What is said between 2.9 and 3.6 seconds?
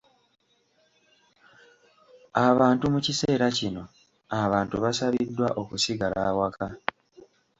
mu kiseera